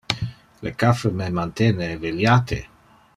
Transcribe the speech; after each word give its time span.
Le 0.67 0.71
caffe 0.83 1.05
me 1.19 1.27
mantene 1.37 1.91
eveliate. 1.99 2.63